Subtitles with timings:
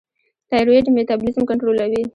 [0.49, 2.01] تایرویډ میټابولیزم کنټرولوي.